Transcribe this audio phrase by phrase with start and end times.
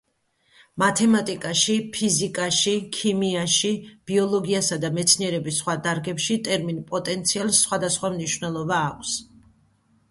[0.83, 3.71] მათემატიკაში, ფიზიკაში, ქიმიაში,
[4.13, 9.17] ბიოლოგიასა და მეცნიერების სხვა დარგებში ტერმინ „პოტენციალს“ სხვადასხვა მნიშვნელობა აქვს.